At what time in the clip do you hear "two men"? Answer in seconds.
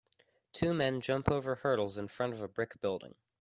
0.51-0.99